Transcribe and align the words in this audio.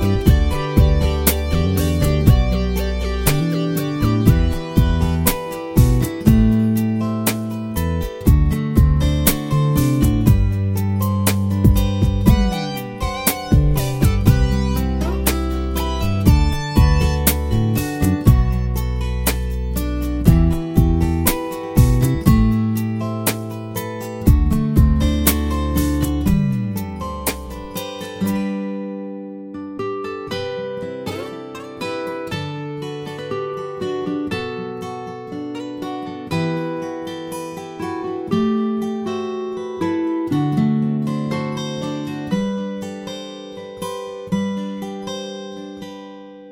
Bye. 0.00 0.37